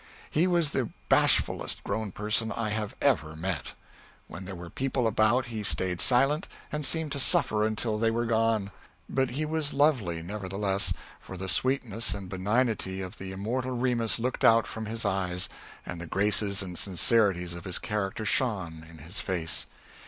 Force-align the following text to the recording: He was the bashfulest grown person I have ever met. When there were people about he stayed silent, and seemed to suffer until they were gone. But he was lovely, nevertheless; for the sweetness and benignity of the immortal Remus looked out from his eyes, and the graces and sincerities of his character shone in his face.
He 0.31 0.47
was 0.47 0.71
the 0.71 0.89
bashfulest 1.09 1.83
grown 1.83 2.11
person 2.11 2.51
I 2.51 2.69
have 2.69 2.95
ever 3.03 3.35
met. 3.35 3.75
When 4.27 4.45
there 4.45 4.55
were 4.55 4.71
people 4.71 5.05
about 5.05 5.45
he 5.53 5.61
stayed 5.61 6.01
silent, 6.01 6.47
and 6.71 6.83
seemed 6.87 7.11
to 7.11 7.19
suffer 7.19 7.63
until 7.63 7.99
they 7.99 8.09
were 8.09 8.25
gone. 8.25 8.71
But 9.07 9.29
he 9.29 9.45
was 9.45 9.75
lovely, 9.75 10.23
nevertheless; 10.23 10.91
for 11.19 11.37
the 11.37 11.47
sweetness 11.47 12.15
and 12.15 12.29
benignity 12.29 12.99
of 13.03 13.19
the 13.19 13.31
immortal 13.31 13.77
Remus 13.77 14.17
looked 14.17 14.43
out 14.43 14.65
from 14.65 14.87
his 14.87 15.05
eyes, 15.05 15.47
and 15.85 16.01
the 16.01 16.07
graces 16.07 16.63
and 16.63 16.79
sincerities 16.79 17.53
of 17.53 17.65
his 17.65 17.77
character 17.77 18.25
shone 18.25 18.83
in 18.89 18.97
his 18.97 19.19
face. 19.19 19.67